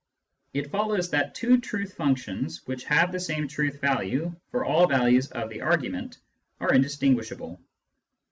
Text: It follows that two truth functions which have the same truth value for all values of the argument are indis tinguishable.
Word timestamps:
It 0.55 0.71
follows 0.71 1.11
that 1.11 1.35
two 1.35 1.59
truth 1.61 1.93
functions 1.93 2.65
which 2.65 2.85
have 2.85 3.11
the 3.11 3.19
same 3.19 3.47
truth 3.47 3.79
value 3.79 4.35
for 4.49 4.65
all 4.65 4.87
values 4.87 5.31
of 5.33 5.47
the 5.51 5.61
argument 5.61 6.17
are 6.59 6.71
indis 6.71 6.97
tinguishable. 6.97 7.59